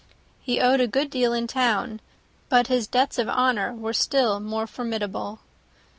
[0.41, 2.01] He owed a good deal in the town,
[2.49, 5.41] but his debts of honour were still more formidable.